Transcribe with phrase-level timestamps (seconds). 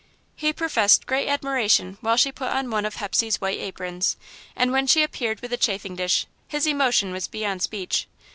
[0.35, 4.17] He professed great admiration while she put on one of Hepsey's white aprons,
[4.55, 8.07] and when she appeared with the chafing dish, his emotion was beyond speech.